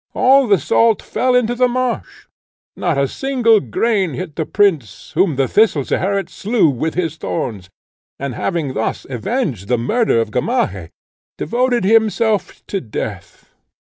[0.15, 2.25] All the salt fell into the marsh;
[2.75, 7.69] not a single grain hit the prince, whom the thistle, Zeherit, slew with his thorns;
[8.17, 10.89] and, having thus avenged the murder of Gamaheh,
[11.37, 13.45] devoted himself to death.